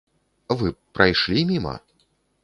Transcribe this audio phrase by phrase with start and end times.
[0.61, 1.75] Вы б прайшлі міма?